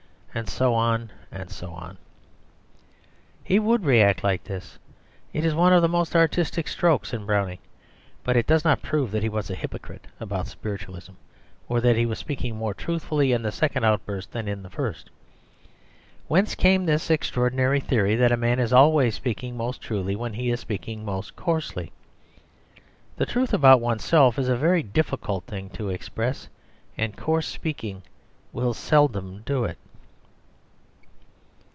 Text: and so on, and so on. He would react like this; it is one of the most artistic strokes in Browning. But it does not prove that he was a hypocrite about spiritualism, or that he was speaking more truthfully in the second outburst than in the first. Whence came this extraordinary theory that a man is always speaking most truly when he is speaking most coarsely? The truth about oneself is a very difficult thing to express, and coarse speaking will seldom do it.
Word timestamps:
and 0.33 0.47
so 0.49 0.73
on, 0.73 1.11
and 1.29 1.49
so 1.51 1.71
on. 1.71 1.97
He 3.43 3.59
would 3.59 3.83
react 3.83 4.23
like 4.23 4.45
this; 4.45 4.79
it 5.33 5.43
is 5.43 5.53
one 5.53 5.73
of 5.73 5.81
the 5.81 5.89
most 5.89 6.15
artistic 6.15 6.69
strokes 6.69 7.11
in 7.13 7.25
Browning. 7.25 7.59
But 8.23 8.37
it 8.37 8.47
does 8.47 8.63
not 8.63 8.81
prove 8.81 9.11
that 9.11 9.23
he 9.23 9.27
was 9.27 9.49
a 9.49 9.55
hypocrite 9.55 10.07
about 10.21 10.47
spiritualism, 10.47 11.11
or 11.67 11.81
that 11.81 11.97
he 11.97 12.05
was 12.05 12.17
speaking 12.17 12.55
more 12.55 12.73
truthfully 12.73 13.33
in 13.33 13.41
the 13.41 13.51
second 13.51 13.83
outburst 13.83 14.31
than 14.31 14.47
in 14.47 14.63
the 14.63 14.69
first. 14.69 15.09
Whence 16.29 16.55
came 16.55 16.85
this 16.85 17.11
extraordinary 17.11 17.81
theory 17.81 18.15
that 18.15 18.31
a 18.31 18.37
man 18.37 18.57
is 18.57 18.71
always 18.71 19.15
speaking 19.15 19.57
most 19.57 19.81
truly 19.81 20.15
when 20.15 20.31
he 20.35 20.49
is 20.49 20.61
speaking 20.61 21.03
most 21.03 21.35
coarsely? 21.35 21.91
The 23.17 23.25
truth 23.25 23.53
about 23.53 23.81
oneself 23.81 24.39
is 24.39 24.47
a 24.47 24.55
very 24.55 24.81
difficult 24.81 25.43
thing 25.43 25.69
to 25.71 25.89
express, 25.89 26.47
and 26.97 27.17
coarse 27.17 27.49
speaking 27.49 28.03
will 28.53 28.73
seldom 28.73 29.41
do 29.45 29.65
it. 29.65 29.77